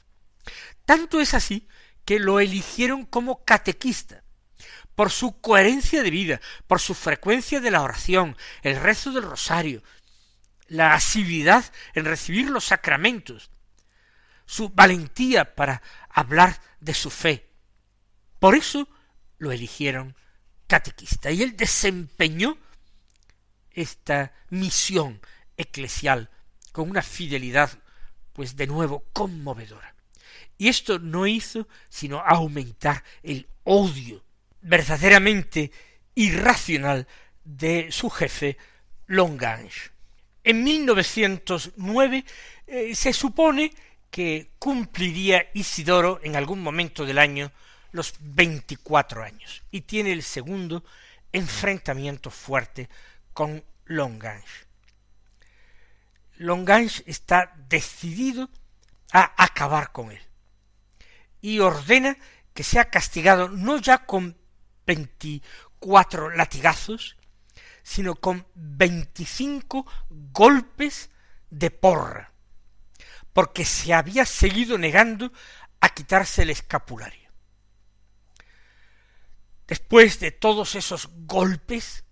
Tanto 0.86 1.20
es 1.20 1.34
así 1.34 1.68
que 2.06 2.18
lo 2.18 2.39
eligieron 2.39 3.06
como 3.06 3.44
catequista, 3.44 4.24
por 4.96 5.12
su 5.12 5.41
coherencia 5.41 6.01
de 6.01 6.12
vida, 6.12 6.41
por 6.65 6.80
su 6.80 6.94
frecuencia 6.94 7.60
de 7.60 7.72
la 7.72 7.82
oración, 7.82 8.38
el 8.62 8.77
rezo 8.77 9.12
del 9.12 9.24
rosario, 9.24 9.84
la 10.72 10.94
asiduidad 10.94 11.66
en 11.94 12.06
recibir 12.06 12.50
los 12.50 12.63
sacramentos, 12.63 13.51
su 14.46 14.70
valentía 14.70 15.54
para 15.54 15.82
hablar 16.10 16.62
de 16.80 16.94
su 16.94 17.10
fe. 17.10 17.50
Por 18.40 18.56
eso 18.56 18.88
lo 19.38 19.51
eligieron 19.51 20.16
catequista 20.68 21.30
y 21.30 21.44
él 21.44 21.58
desempeñó 21.58 22.58
esta 23.72 24.34
misión 24.50 25.20
eclesial 25.58 26.30
con 26.72 26.90
una 26.90 27.01
fidelidad, 27.01 27.78
pues 28.32 28.56
de 28.56 28.68
nuevo, 28.68 29.04
conmovedora. 29.12 29.94
Y 30.58 30.70
esto 30.70 31.00
no 31.00 31.28
hizo 31.28 31.68
sino 31.90 32.22
aumentar 32.22 33.04
el 33.24 33.50
odio 33.66 34.24
verdaderamente 34.62 35.70
irracional 36.16 37.08
de 37.44 37.92
su 37.92 38.10
jefe 38.10 38.58
Longange. 39.08 39.92
En 40.43 40.63
1909 40.63 42.25
eh, 42.67 42.95
se 42.95 43.13
supone 43.13 43.71
que 44.10 44.51
cumpliría 44.60 45.50
Isidoro 45.53 46.19
en 46.24 46.36
algún 46.36 46.62
momento 46.62 47.05
del 47.05 47.19
año 47.19 47.51
los 47.91 48.15
veinticuatro 48.19 49.24
años 49.24 49.63
y 49.71 49.81
tiene 49.81 50.12
el 50.12 50.24
segundo 50.24 50.83
enfrentamiento 51.31 52.29
fuerte 52.29 52.89
con 53.33 53.63
Longange. 53.86 54.65
Longange 56.38 57.03
está 57.05 57.53
decidido 57.69 58.50
a 59.13 59.43
acabar 59.43 59.91
con 59.91 60.12
él 60.12 60.21
y 61.41 61.60
ordena 61.60 62.17
que 62.53 62.63
sea 62.63 62.89
castigado 62.89 63.50
no 63.50 63.77
ya 63.77 64.05
con 64.05 64.38
veinticuatro 64.86 66.29
latigazos, 66.29 67.17
sino 67.84 68.16
con 68.16 68.48
veinticinco 68.54 69.86
golpes 70.10 71.10
de 71.50 71.72
porra, 71.72 72.32
porque 73.34 73.66
se 73.66 73.94
había 73.94 74.26
seguido 74.26 74.78
negando 74.78 75.32
a 75.80 75.90
quitarse 75.90 76.44
el 76.44 76.50
escapulario. 76.52 77.32
Después 79.68 80.20
de 80.20 80.32
todos 80.32 80.76
esos 80.76 81.10
golpes 81.26 82.04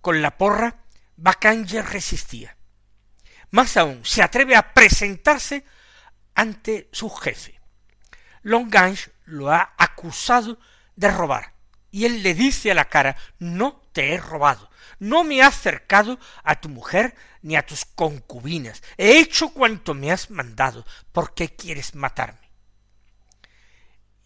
con 0.00 0.22
la 0.22 0.36
porra, 0.36 0.84
Bacanger 1.16 1.84
resistía. 1.84 2.56
Más 3.50 3.76
aún, 3.76 4.04
se 4.04 4.22
atreve 4.22 4.54
a 4.54 4.72
presentarse 4.72 5.64
ante 6.34 6.88
su 6.92 7.10
jefe. 7.10 7.60
Longange 8.42 9.10
lo 9.24 9.50
ha 9.50 9.74
acusado 9.76 10.58
de 10.96 11.10
robar, 11.10 11.54
y 11.90 12.04
él 12.04 12.22
le 12.22 12.34
dice 12.34 12.70
a 12.70 12.74
la 12.74 12.86
cara 12.86 13.16
no 13.38 13.79
te 13.92 14.14
he 14.14 14.18
robado, 14.18 14.70
no 14.98 15.24
me 15.24 15.36
he 15.36 15.42
acercado 15.42 16.18
a 16.44 16.60
tu 16.60 16.68
mujer 16.68 17.14
ni 17.42 17.56
a 17.56 17.64
tus 17.66 17.84
concubinas, 17.84 18.82
he 18.96 19.18
hecho 19.18 19.50
cuanto 19.50 19.94
me 19.94 20.12
has 20.12 20.30
mandado, 20.30 20.84
¿por 21.12 21.34
qué 21.34 21.54
quieres 21.54 21.94
matarme? 21.94 22.50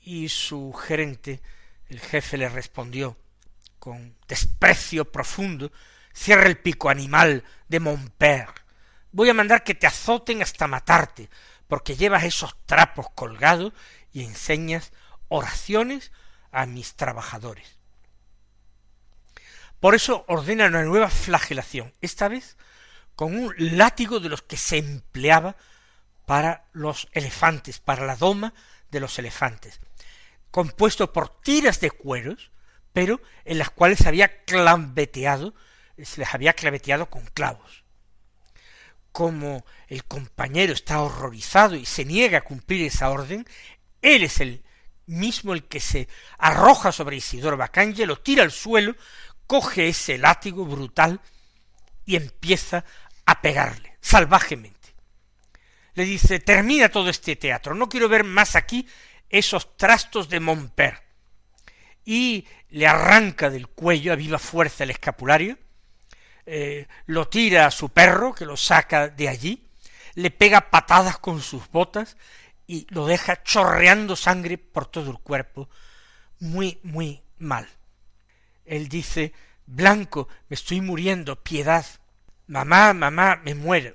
Y 0.00 0.28
su 0.28 0.73
gerente, 0.73 1.40
el 1.88 2.00
jefe, 2.00 2.37
le 2.37 2.49
respondió 2.49 3.16
con 3.78 4.16
desprecio 4.28 5.11
profundo, 5.11 5.73
cierra 6.12 6.47
el 6.47 6.59
pico 6.59 6.90
animal 6.90 7.44
de 7.68 7.80
Montpère, 7.80 8.52
voy 9.12 9.30
a 9.30 9.35
mandar 9.35 9.62
que 9.62 9.75
te 9.75 9.87
azoten 9.87 10.42
hasta 10.42 10.66
matarte, 10.66 11.30
porque 11.68 11.97
llevas 11.97 12.25
esos 12.25 12.56
trapos 12.66 13.06
colgados 13.14 13.73
y 14.12 14.25
enseñas 14.25 14.92
oraciones 15.28 16.12
a 16.50 16.66
mis 16.66 16.94
trabajadores. 16.94 17.78
Por 19.85 19.95
eso 19.95 20.25
ordena 20.29 20.64
una 20.64 20.83
nueva 20.83 21.11
flagelación, 21.11 21.93
esta 22.00 22.29
vez 22.29 22.57
con 23.17 23.37
un 23.37 23.55
látigo 23.59 24.19
de 24.19 24.31
los 24.31 24.41
que 24.41 24.57
se 24.57 24.79
empleaba 24.79 25.57
para 26.25 26.64
los 26.73 27.07
elefantes, 27.12 27.81
para 27.81 28.07
la 28.07 28.16
doma 28.16 28.55
de 28.90 29.01
los 29.01 29.18
elefantes, 29.18 29.81
compuesto 30.51 31.12
por 31.12 31.38
tiras 31.42 31.81
de 31.81 31.90
cueros, 31.90 32.51
pero 32.94 33.20
en 33.44 33.59
las 33.59 33.68
cuales 33.68 33.99
se 33.99 34.09
había 34.09 34.44
claveteado, 34.44 35.53
se 36.03 36.20
les 36.20 36.33
había 36.33 36.55
claveteado 36.55 37.11
con 37.11 37.27
clavos. 37.27 37.85
Como 39.12 39.66
el 39.88 40.05
compañero 40.05 40.73
está 40.73 41.03
horrorizado 41.03 41.75
y 41.77 41.85
se 41.85 42.07
niega 42.07 42.38
a 42.38 42.44
cumplir 42.44 42.87
esa 42.87 43.11
orden, 43.11 43.47
él 44.01 44.23
es 44.23 44.40
el 44.40 44.64
mismo 45.05 45.53
el 45.53 45.64
que 45.64 45.81
se 45.81 46.09
arroja 46.38 46.90
sobre 46.90 47.16
Isidoro 47.16 47.59
Bacanje, 47.59 48.07
lo 48.07 48.18
tira 48.18 48.44
al 48.44 48.51
suelo, 48.51 48.97
coge 49.46 49.88
ese 49.88 50.18
látigo 50.18 50.64
brutal 50.64 51.20
y 52.04 52.16
empieza 52.16 52.85
a 53.26 53.40
pegarle 53.40 53.96
salvajemente. 54.00 54.94
Le 55.94 56.04
dice, 56.04 56.40
termina 56.40 56.88
todo 56.88 57.09
este 57.09 57.37
teatro, 57.37 57.74
no 57.74 57.88
quiero 57.88 58.09
ver 58.09 58.24
más 58.24 58.57
aquí 58.57 58.87
esos 59.30 59.76
trastos 59.76 60.28
de 60.28 60.40
Montpère. 60.40 61.02
Y 62.04 62.46
le 62.70 62.87
arranca 62.87 63.48
del 63.48 63.68
cuello 63.68 64.12
a 64.12 64.16
viva 64.16 64.38
fuerza 64.38 64.85
el 64.85 64.90
escapulario, 64.90 65.57
eh, 66.46 66.87
lo 67.07 67.28
tira 67.28 67.66
a 67.66 67.70
su 67.70 67.88
perro, 67.88 68.35
que 68.35 68.44
lo 68.44 68.57
saca 68.57 69.09
de 69.09 69.28
allí, 69.28 69.70
le 70.14 70.30
pega 70.30 70.70
patadas 70.70 71.18
con 71.18 71.40
sus 71.40 71.70
botas 71.70 72.16
y 72.66 72.87
lo 72.90 73.07
deja 73.07 73.42
chorreando 73.42 74.16
sangre 74.16 74.59
por 74.59 74.87
todo 74.87 75.11
el 75.11 75.18
cuerpo, 75.18 75.70
muy, 76.40 76.78
muy 76.83 77.22
mal. 77.38 77.68
Él 78.64 78.88
dice, 78.88 79.33
Blanco, 79.66 80.29
me 80.48 80.55
estoy 80.55 80.81
muriendo, 80.81 81.42
piedad. 81.42 81.85
Mamá, 82.46 82.92
mamá, 82.92 83.40
me 83.44 83.55
muero. 83.55 83.94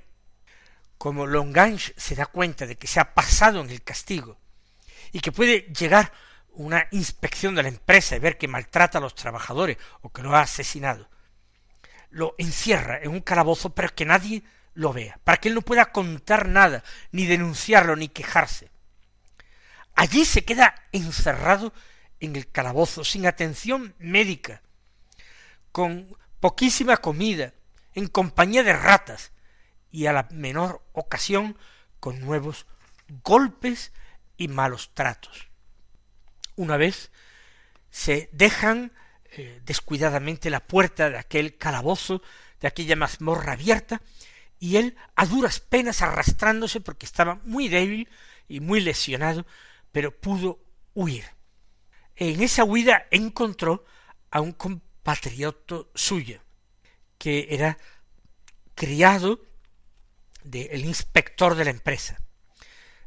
Como 0.98 1.28
Longange 1.28 1.94
se 1.98 2.16
da 2.16 2.26
cuenta 2.26 2.66
de 2.66 2.76
que 2.76 2.88
se 2.88 3.00
ha 3.00 3.14
pasado 3.14 3.62
en 3.62 3.70
el 3.70 3.84
castigo 3.84 4.38
y 5.12 5.20
que 5.22 5.32
puede 5.32 5.62
llegar 5.74 6.12
una 6.52 6.88
inspección 6.92 7.56
de 7.56 7.64
la 7.64 7.70
empresa 7.70 8.16
y 8.16 8.20
ver 8.20 8.38
que 8.38 8.48
maltrata 8.48 8.98
a 8.98 9.02
los 9.02 9.16
trabajadores 9.16 9.78
o 10.02 10.12
que 10.12 10.22
lo 10.22 10.36
ha 10.36 10.42
asesinado, 10.42 11.10
lo 12.10 12.36
encierra 12.38 13.00
en 13.02 13.12
un 13.12 13.22
calabozo 13.22 13.74
pero 13.74 13.94
que 13.96 14.06
nadie 14.06 14.44
lo 14.74 14.92
vea, 14.94 15.20
para 15.24 15.38
que 15.38 15.50
él 15.50 15.56
no 15.56 15.62
pueda 15.62 15.92
contar 15.92 16.48
nada, 16.48 16.84
ni 17.12 17.26
denunciarlo, 17.26 17.96
ni 17.96 18.10
quejarse. 18.10 18.72
Allí 19.96 20.26
se 20.26 20.44
queda 20.44 20.76
encerrado 20.92 21.74
en 22.20 22.36
el 22.36 22.50
calabozo, 22.50 23.04
sin 23.04 23.26
atención 23.26 23.96
médica, 24.00 24.62
con 25.72 26.16
poquísima 26.40 26.98
comida, 26.98 27.54
en 27.94 28.08
compañía 28.08 28.64
de 28.64 28.74
ratas, 28.74 29.32
y 29.92 30.06
a 30.06 30.14
la 30.14 30.28
menor 30.32 30.84
ocasión 30.94 31.58
con 32.00 32.20
nuevos 32.20 32.66
golpes 33.24 33.92
y 34.38 34.48
malos 34.48 34.92
tratos. 34.94 35.50
Una 36.56 36.78
vez 36.78 37.12
se 37.90 38.30
dejan 38.32 38.92
eh, 39.32 39.62
descuidadamente 39.66 40.50
la 40.50 40.66
puerta 40.66 41.10
de 41.10 41.18
aquel 41.18 41.58
calabozo, 41.58 42.22
de 42.60 42.68
aquella 42.68 42.96
mazmorra 42.96 43.54
abierta, 43.54 44.02
y 44.60 44.76
él 44.78 44.98
a 45.16 45.26
duras 45.26 45.60
penas 45.60 46.02
arrastrándose 46.02 46.82
porque 46.82 47.06
estaba 47.06 47.40
muy 47.44 47.70
débil 47.70 48.10
y 48.48 48.60
muy 48.60 48.82
lesionado, 48.82 49.46
pero 49.92 50.16
pudo 50.16 50.60
huir. 50.94 51.26
En 52.22 52.44
esa 52.44 52.66
huida 52.66 53.08
encontró 53.12 53.86
a 54.30 54.42
un 54.42 54.52
compatriota 54.52 55.78
suyo, 55.96 56.42
que 57.18 57.48
era 57.50 57.78
criado 58.76 59.40
del 60.44 60.84
inspector 60.84 61.56
de 61.56 61.64
la 61.64 61.70
empresa. 61.70 62.22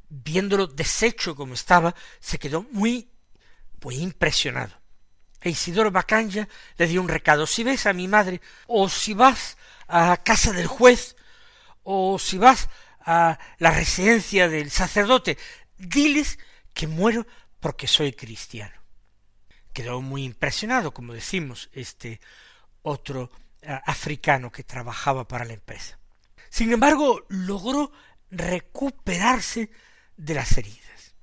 Viéndolo 0.09 0.67
deshecho 0.67 1.37
como 1.37 1.53
estaba, 1.53 1.95
se 2.21 2.39
quedó 2.39 2.63
muy, 2.71 3.11
muy 3.83 3.97
impresionado. 3.97 4.81
E 5.43 5.51
Isidoro 5.51 5.91
Bacanya 5.91 6.49
le 6.79 6.87
dio 6.87 7.03
un 7.03 7.09
recado, 7.09 7.47
si 7.47 7.65
ves 7.65 7.85
a 7.85 7.93
mi 7.93 8.09
madre, 8.09 8.41
o 8.67 8.89
si 8.89 9.13
vas 9.13 9.59
a 9.89 10.17
casa 10.25 10.53
del 10.53 10.69
juez, 10.69 11.17
o 11.83 12.19
si 12.19 12.39
vas 12.39 12.71
a 13.01 13.39
la 13.59 13.73
residencia 13.73 14.49
del 14.49 14.71
sacerdote, 14.71 15.37
diles 15.77 16.39
que 16.73 16.87
muero 16.87 17.27
porque 17.61 17.87
soy 17.87 18.15
cristiano. 18.15 18.82
Quedó 19.73 20.01
muy 20.03 20.25
impresionado, 20.25 20.93
como 20.93 21.15
decimos, 21.15 21.71
este 21.73 22.21
otro 22.83 23.31
eh, 23.63 23.79
africano 23.87 24.51
que 24.51 24.65
trabajaba 24.65 25.27
para 25.27 25.45
la 25.45 25.55
empresa. 25.55 25.99
Sin 26.51 26.73
embargo, 26.73 27.25
logró 27.29 27.93
recuperarse 28.31 29.71
de 30.17 30.35
las 30.35 30.57
heridas 30.59 31.15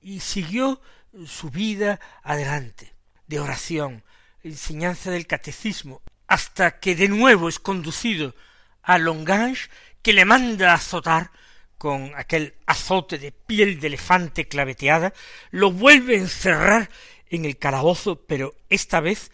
y 0.00 0.20
siguió 0.20 0.80
su 1.26 1.50
vida 1.50 1.98
adelante, 2.22 2.94
de 3.26 3.40
oración, 3.40 4.04
enseñanza 4.42 5.10
del 5.10 5.26
catecismo, 5.26 6.02
hasta 6.26 6.78
que 6.78 6.94
de 6.94 7.08
nuevo 7.08 7.48
es 7.48 7.58
conducido 7.58 8.34
a 8.82 8.98
Longange 8.98 9.68
que 10.02 10.12
le 10.12 10.24
manda 10.24 10.74
azotar 10.74 11.30
con 11.78 12.12
aquel 12.16 12.54
azote 12.66 13.18
de 13.18 13.32
piel 13.32 13.80
de 13.80 13.88
elefante 13.88 14.48
claveteada, 14.48 15.12
lo 15.50 15.72
vuelve 15.72 16.14
a 16.16 16.20
encerrar 16.20 16.88
en 17.30 17.44
el 17.44 17.58
calabozo, 17.58 18.20
pero 18.26 18.54
esta 18.68 19.00
vez 19.00 19.30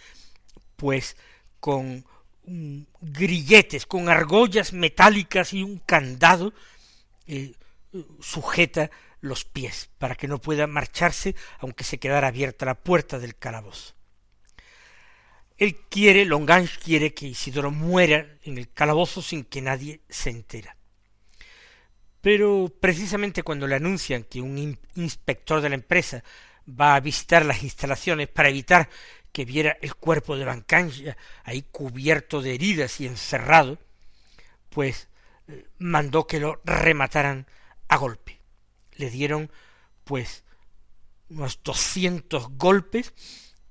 pues 0.77 1.17
con 1.61 2.05
grilletes, 3.01 3.87
con 3.87 4.09
argollas 4.09 4.73
metálicas 4.73 5.53
y 5.53 5.63
un 5.63 5.79
candado 5.79 6.53
eh, 7.27 7.53
sujeta 8.21 8.91
los 9.21 9.45
pies 9.45 9.91
para 9.99 10.17
que 10.17 10.27
no 10.27 10.39
pueda 10.39 10.67
marcharse 10.67 11.37
aunque 11.61 11.85
se 11.85 11.99
quedara 11.99 12.29
abierta 12.29 12.67
la 12.67 12.75
puerta 12.75 13.19
del 13.19 13.37
calabozo. 13.37 13.95
Él 15.57 15.77
quiere, 15.89 16.25
Longange 16.25 16.81
quiere 16.81 17.15
que 17.15 17.29
Isidoro 17.29 17.71
muera 17.71 18.27
en 18.43 18.59
el 18.59 18.73
calabozo 18.73 19.23
sin 19.23 19.45
que 19.45 19.63
nadie 19.63 20.01
se 20.09 20.31
entera. 20.31 20.77
Pero 22.21 22.73
precisamente 22.81 23.45
cuando 23.45 23.69
le 23.69 23.77
anuncian 23.77 24.25
que 24.25 24.41
un 24.41 24.77
inspector 24.97 25.61
de 25.61 25.69
la 25.69 25.77
empresa 25.77 26.25
va 26.69 26.95
a 26.95 27.01
visitar 27.01 27.45
las 27.45 27.63
instalaciones 27.63 28.29
para 28.29 28.49
evitar 28.49 28.89
que 29.33 29.45
viera 29.45 29.79
el 29.81 29.95
cuerpo 29.95 30.37
de 30.37 30.45
Bancanja 30.45 31.17
ahí 31.45 31.63
cubierto 31.63 32.43
de 32.43 32.55
heridas 32.55 33.01
y 33.01 33.07
encerrado, 33.07 33.79
pues 34.69 35.09
eh, 35.49 35.67
mandó 35.79 36.27
que 36.27 36.39
lo 36.39 36.61
remataran 36.65 37.47
a 37.89 37.97
golpe. 37.97 38.39
Le 38.93 39.11
dieron 39.11 39.51
pues 40.05 40.45
unos 41.31 41.63
doscientos 41.63 42.49
golpes, 42.51 43.15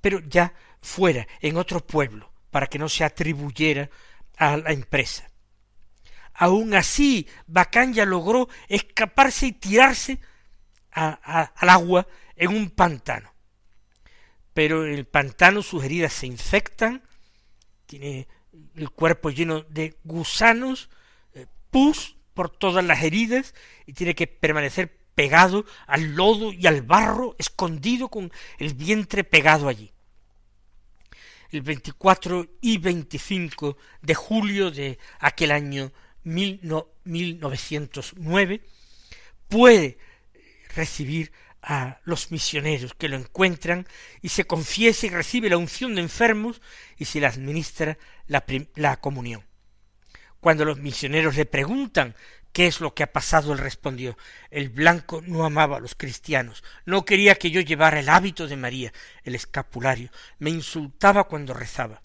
pero 0.02 0.20
ya 0.20 0.54
fuera, 0.82 1.28
en 1.42 1.58
otro 1.58 1.86
pueblo, 1.86 2.32
para 2.50 2.68
que 2.68 2.80
no 2.80 2.90
se 2.90 3.04
atribuyera 3.04 3.90
a 4.38 4.58
la 4.58 4.72
empresa. 4.72 5.30
Aun 6.34 6.74
así, 6.74 7.28
Bacanya 7.46 8.06
logró 8.06 8.50
escaparse 8.68 9.48
y 9.48 9.52
tirarse 9.52 10.20
al 10.92 11.70
agua 11.70 12.08
en 12.42 12.50
un 12.50 12.70
pantano. 12.72 13.34
Pero 14.54 14.86
en 14.86 14.92
el 14.94 15.06
pantano 15.06 15.62
sus 15.62 15.82
heridas 15.84 16.12
se 16.12 16.26
infectan, 16.26 17.04
tiene 17.86 18.28
el 18.76 18.90
cuerpo 18.90 19.30
lleno 19.30 19.62
de 19.62 19.96
gusanos, 20.04 20.90
eh, 21.36 21.46
pus 21.70 22.18
por 22.34 22.50
todas 22.50 22.84
las 22.84 23.04
heridas 23.04 23.54
y 23.86 23.94
tiene 23.94 24.16
que 24.16 24.26
permanecer 24.26 24.98
pegado 25.14 25.66
al 25.86 26.16
lodo 26.16 26.52
y 26.52 26.66
al 26.66 26.82
barro, 26.82 27.36
escondido 27.38 28.10
con 28.10 28.32
el 28.58 28.74
vientre 28.74 29.24
pegado 29.24 29.68
allí. 29.68 29.92
El 31.52 31.62
24 31.62 32.48
y 32.60 32.80
25 32.80 33.78
de 34.02 34.16
julio 34.16 34.72
de 34.72 34.98
aquel 35.20 35.52
año 35.52 35.92
1909 36.24 38.62
puede 39.48 40.00
recibir 40.76 41.32
a 41.62 42.00
los 42.04 42.32
misioneros 42.32 42.94
que 42.94 43.10
lo 43.10 43.18
encuentran 43.18 43.88
y 44.22 44.30
se 44.30 44.46
confiesa 44.46 45.06
y 45.06 45.10
recibe 45.10 45.50
la 45.50 45.58
unción 45.58 45.96
de 45.96 46.02
enfermos 46.02 46.62
y 46.98 47.06
se 47.06 47.20
le 47.20 47.28
administra 47.28 47.98
la, 48.28 48.44
la 48.76 48.98
comunión. 48.98 49.44
Cuando 50.40 50.66
los 50.66 50.80
misioneros 50.80 51.36
le 51.36 51.46
preguntan 51.46 52.16
¿Qué 52.52 52.68
es 52.68 52.82
lo 52.82 52.94
que 52.94 53.04
ha 53.04 53.14
pasado? 53.14 53.54
Él 53.54 53.60
respondió 53.60 54.18
El 54.50 54.70
blanco 54.70 55.22
no 55.26 55.46
amaba 55.46 55.78
a 55.78 55.80
los 55.80 55.96
cristianos, 55.96 56.64
no 56.86 57.06
quería 57.06 57.36
que 57.36 57.52
yo 57.52 57.62
llevara 57.62 58.00
el 58.00 58.10
hábito 58.10 58.48
de 58.48 58.58
María, 58.58 58.94
el 59.24 59.36
escapulario, 59.36 60.10
me 60.40 60.50
insultaba 60.50 61.26
cuando 61.26 61.54
rezaba. 61.54 62.02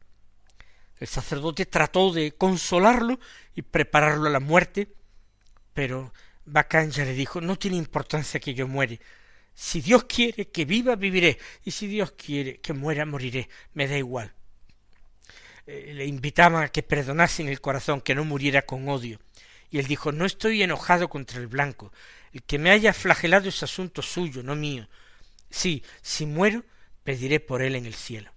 El 0.99 1.09
sacerdote 1.09 1.67
trató 1.67 2.13
de 2.13 2.33
consolarlo 2.33 3.19
y 3.55 3.63
prepararlo 3.63 4.29
a 4.29 4.31
la 4.31 4.41
muerte, 4.41 4.89
pero 5.75 6.13
Bacán 6.45 6.91
ya 6.91 7.05
le 7.05 7.13
dijo 7.13 7.41
No 7.41 7.59
tiene 7.59 7.77
importancia 7.77 8.41
que 8.41 8.55
yo 8.55 8.69
muere. 8.69 9.01
Si 9.57 9.81
Dios 9.81 10.05
quiere 10.05 10.49
que 10.49 10.65
viva, 10.65 10.95
viviré, 10.95 11.39
y 11.65 11.73
si 11.73 11.89
Dios 11.89 12.13
quiere 12.13 12.61
que 12.61 12.73
muera, 12.73 13.05
moriré, 13.05 13.49
me 13.75 13.89
da 13.89 13.99
igual. 13.99 14.33
Eh, 15.67 15.93
le 15.93 16.07
invitaba 16.07 16.63
a 16.63 16.69
que 16.69 16.85
perdonase 16.85 17.43
en 17.43 17.49
el 17.49 17.61
corazón, 17.61 18.01
que 18.01 18.15
no 18.15 18.25
muriera 18.25 18.63
con 18.63 18.89
odio 18.89 19.19
y 19.71 19.79
él 19.79 19.87
dijo, 19.87 20.13
no 20.13 20.25
estoy 20.25 20.63
enojado 20.63 21.09
contra 21.09 21.41
el 21.41 21.49
blanco. 21.49 21.93
El 22.33 22.43
que 22.43 22.59
me 22.59 22.71
haya 22.71 22.93
flagelado 22.93 23.49
es 23.49 23.63
asunto 23.63 24.03
suyo, 24.03 24.43
no 24.43 24.55
mío. 24.55 24.89
Sí, 25.51 25.83
si 26.03 26.27
muero, 26.27 26.65
pediré 27.03 27.41
por 27.41 27.63
él 27.63 27.75
en 27.75 27.87
el 27.87 27.95
cielo. 27.95 28.33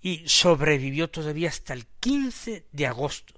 Y 0.00 0.26
sobrevivió 0.26 1.10
todavía 1.10 1.48
hasta 1.48 1.74
el 1.74 1.86
quince 2.00 2.66
de 2.72 2.86
agosto. 2.86 3.34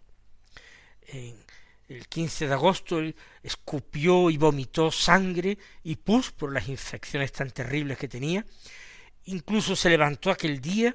El 1.97 2.09
quince 2.09 2.47
de 2.47 2.55
agosto 2.55 3.01
escupió 3.43 4.31
y 4.31 4.37
vomitó 4.37 4.91
sangre 4.91 5.59
y 5.83 5.97
pus 5.97 6.33
por 6.33 6.53
las 6.53 6.69
infecciones 6.69 7.33
tan 7.33 7.51
terribles 7.51 7.99
que 7.99 8.09
tenía. 8.09 8.45
Incluso 9.25 9.77
se 9.77 9.91
levantó 9.91 10.31
aquel 10.31 10.61
día, 10.61 10.95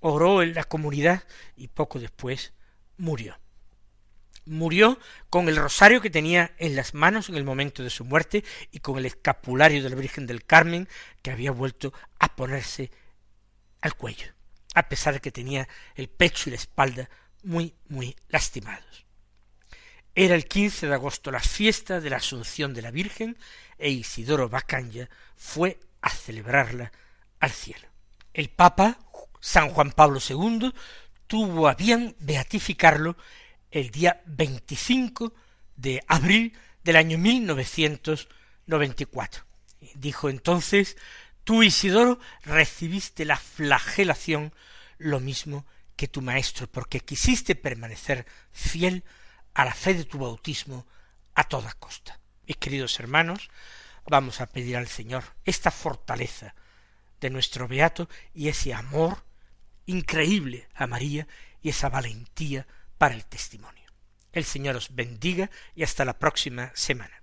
oró 0.00 0.42
en 0.42 0.54
la 0.54 0.64
comunidad 0.64 1.22
y 1.56 1.68
poco 1.68 1.98
después 1.98 2.52
murió 2.96 3.38
murió 4.44 4.98
con 5.30 5.48
el 5.48 5.56
rosario 5.56 6.00
que 6.00 6.10
tenía 6.10 6.52
en 6.58 6.76
las 6.76 6.94
manos 6.94 7.28
en 7.28 7.36
el 7.36 7.44
momento 7.44 7.82
de 7.82 7.90
su 7.90 8.04
muerte 8.04 8.44
y 8.70 8.80
con 8.80 8.98
el 8.98 9.06
escapulario 9.06 9.82
de 9.82 9.90
la 9.90 9.96
Virgen 9.96 10.26
del 10.26 10.44
Carmen 10.44 10.88
que 11.22 11.30
había 11.30 11.52
vuelto 11.52 11.92
a 12.18 12.34
ponerse 12.34 12.90
al 13.80 13.94
cuello, 13.96 14.32
a 14.74 14.88
pesar 14.88 15.14
de 15.14 15.20
que 15.20 15.32
tenía 15.32 15.68
el 15.94 16.08
pecho 16.08 16.48
y 16.48 16.50
la 16.50 16.56
espalda 16.56 17.08
muy, 17.42 17.74
muy 17.88 18.16
lastimados. 18.28 19.06
Era 20.14 20.34
el 20.34 20.46
15 20.46 20.88
de 20.88 20.94
agosto 20.94 21.30
la 21.30 21.40
fiesta 21.40 21.98
de 22.00 22.10
la 22.10 22.18
Asunción 22.18 22.74
de 22.74 22.82
la 22.82 22.90
Virgen 22.90 23.38
e 23.78 23.88
Isidoro 23.90 24.50
Bacanya 24.50 25.08
fue 25.36 25.80
a 26.02 26.10
celebrarla 26.10 26.92
al 27.40 27.50
cielo. 27.50 27.88
El 28.34 28.50
Papa, 28.50 28.98
San 29.40 29.70
Juan 29.70 29.92
Pablo 29.92 30.20
II, 30.20 30.74
tuvo 31.26 31.66
a 31.66 31.72
bien 31.74 32.14
beatificarlo 32.20 33.16
el 33.70 33.90
día 33.90 34.20
25 34.26 35.32
de 35.76 36.04
abril 36.06 36.52
del 36.84 36.96
año 36.96 37.16
1994. 37.16 39.44
Dijo 39.94 40.28
entonces, 40.28 40.98
tú 41.42 41.62
Isidoro 41.62 42.20
recibiste 42.42 43.24
la 43.24 43.38
flagelación 43.38 44.52
lo 44.98 45.20
mismo 45.20 45.64
que 45.96 46.06
tu 46.06 46.20
maestro, 46.20 46.66
porque 46.66 47.00
quisiste 47.00 47.54
permanecer 47.54 48.26
fiel 48.50 49.04
a 49.54 49.64
la 49.64 49.74
fe 49.74 49.94
de 49.94 50.04
tu 50.04 50.18
bautismo 50.18 50.86
a 51.34 51.44
toda 51.44 51.72
costa. 51.74 52.18
Mis 52.46 52.56
queridos 52.56 52.98
hermanos, 53.00 53.50
vamos 54.06 54.40
a 54.40 54.46
pedir 54.46 54.76
al 54.76 54.88
Señor 54.88 55.24
esta 55.44 55.70
fortaleza 55.70 56.54
de 57.20 57.30
nuestro 57.30 57.68
beato 57.68 58.08
y 58.34 58.48
ese 58.48 58.74
amor 58.74 59.24
increíble 59.86 60.68
a 60.74 60.86
María 60.86 61.26
y 61.62 61.68
esa 61.70 61.88
valentía 61.88 62.66
para 62.98 63.14
el 63.14 63.24
testimonio. 63.24 63.82
El 64.32 64.44
Señor 64.44 64.76
os 64.76 64.94
bendiga 64.94 65.50
y 65.74 65.82
hasta 65.82 66.04
la 66.04 66.18
próxima 66.18 66.72
semana. 66.74 67.22